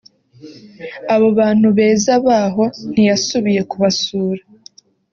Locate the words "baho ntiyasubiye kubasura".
2.25-4.43